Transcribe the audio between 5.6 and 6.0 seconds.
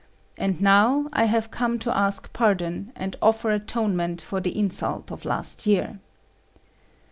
year."